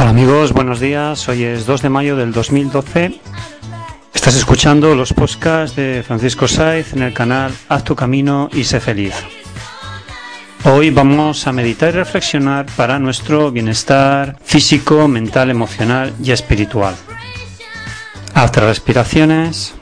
[0.00, 1.28] Hola amigos, buenos días.
[1.28, 3.20] Hoy es 2 de mayo del 2012.
[4.14, 8.78] Estás escuchando los podcasts de Francisco Saiz en el canal Haz tu camino y sé
[8.78, 9.12] feliz.
[10.62, 16.94] Hoy vamos a meditar y reflexionar para nuestro bienestar físico, mental, emocional y espiritual.
[18.34, 19.74] Haz respiraciones.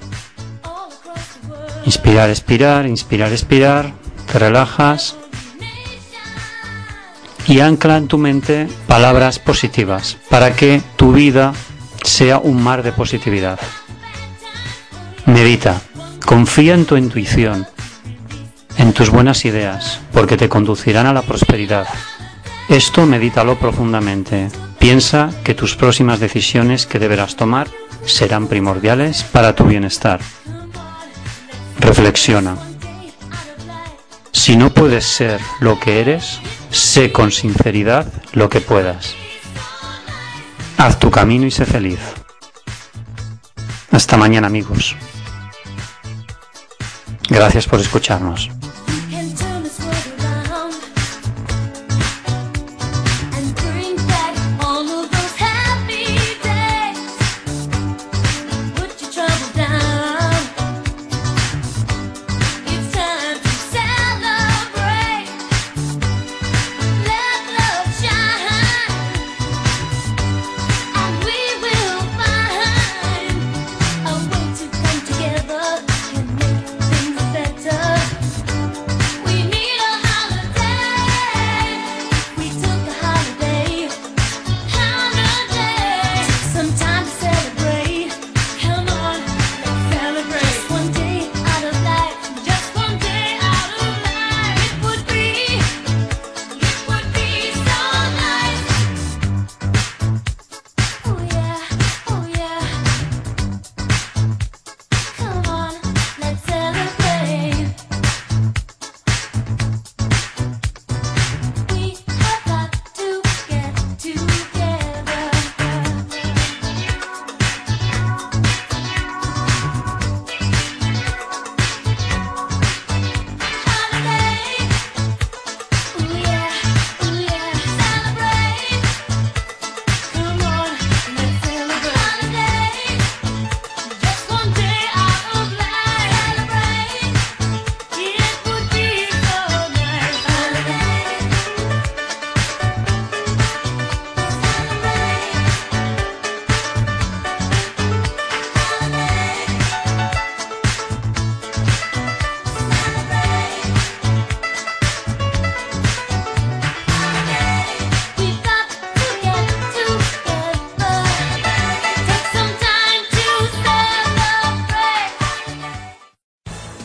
[1.85, 3.93] Inspirar, expirar, inspirar, expirar.
[4.33, 5.15] Te relajas
[7.49, 11.53] y ancla en tu mente palabras positivas para que tu vida
[12.03, 13.59] sea un mar de positividad.
[15.27, 15.81] Medita,
[16.25, 17.67] confía en tu intuición,
[18.79, 21.87] en tus buenas ideas, porque te conducirán a la prosperidad.
[22.69, 24.49] Esto medítalo profundamente.
[24.79, 27.69] Piensa que tus próximas decisiones que deberás tomar
[28.05, 30.21] serán primordiales para tu bienestar.
[31.79, 32.57] Reflexiona.
[34.33, 36.41] Si no puedes ser lo que eres,
[36.77, 39.15] sé con sinceridad lo que puedas.
[40.77, 41.99] Haz tu camino y sé feliz.
[43.91, 44.95] Hasta mañana amigos.
[47.29, 48.51] Gracias por escucharnos.